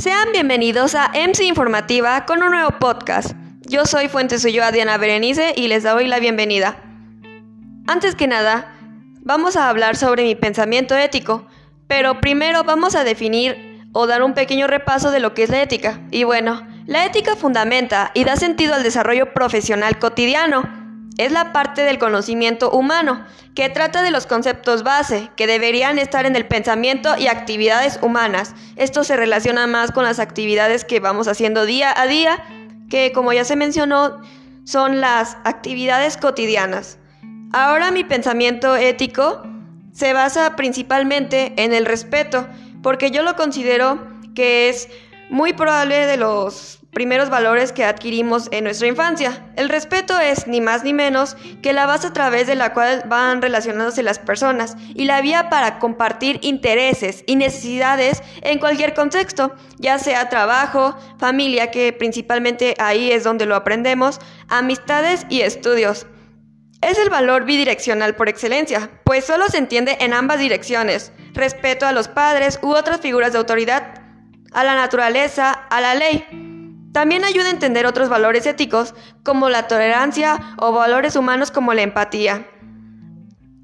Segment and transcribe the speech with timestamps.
[0.00, 3.32] Sean bienvenidos a MC Informativa con un nuevo podcast.
[3.62, 6.76] Yo soy Fuente Suyo Diana Berenice y les doy la bienvenida.
[7.88, 8.72] Antes que nada,
[9.22, 11.48] vamos a hablar sobre mi pensamiento ético,
[11.88, 15.62] pero primero vamos a definir o dar un pequeño repaso de lo que es la
[15.62, 15.98] ética.
[16.12, 20.87] Y bueno, la ética fundamenta y da sentido al desarrollo profesional cotidiano
[21.18, 26.26] es la parte del conocimiento humano, que trata de los conceptos base, que deberían estar
[26.26, 28.54] en el pensamiento y actividades humanas.
[28.76, 32.38] Esto se relaciona más con las actividades que vamos haciendo día a día,
[32.88, 34.20] que como ya se mencionó,
[34.64, 36.98] son las actividades cotidianas.
[37.52, 39.42] Ahora mi pensamiento ético
[39.92, 42.46] se basa principalmente en el respeto,
[42.82, 44.88] porque yo lo considero que es
[45.30, 49.52] muy probable de los primeros valores que adquirimos en nuestra infancia.
[49.56, 53.04] El respeto es ni más ni menos que la base a través de la cual
[53.06, 59.54] van relacionándose las personas y la vía para compartir intereses y necesidades en cualquier contexto,
[59.78, 66.06] ya sea trabajo, familia, que principalmente ahí es donde lo aprendemos, amistades y estudios.
[66.80, 71.92] Es el valor bidireccional por excelencia, pues solo se entiende en ambas direcciones, respeto a
[71.92, 74.00] los padres u otras figuras de autoridad,
[74.52, 76.47] a la naturaleza, a la ley.
[76.98, 81.82] También ayuda a entender otros valores éticos como la tolerancia o valores humanos como la
[81.82, 82.48] empatía.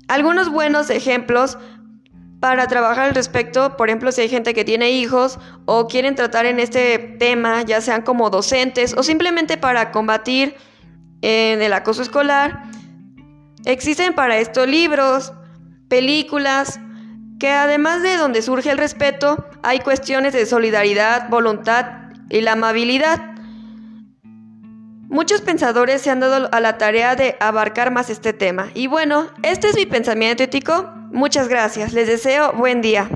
[0.06, 1.58] Algunos buenos ejemplos
[2.38, 6.46] para trabajar al respecto, por ejemplo, si hay gente que tiene hijos o quieren tratar
[6.46, 10.54] en este tema, ya sean como docentes o simplemente para combatir
[11.20, 12.62] en el acoso escolar,
[13.64, 15.32] existen para esto libros,
[15.88, 16.78] películas,
[17.40, 23.20] que además de donde surge el respeto, hay cuestiones de solidaridad, voluntad y la amabilidad.
[25.08, 28.70] Muchos pensadores se han dado a la tarea de abarcar más este tema.
[28.74, 30.90] Y bueno, este es mi pensamiento ético.
[31.12, 31.92] Muchas gracias.
[31.92, 33.08] Les deseo buen día.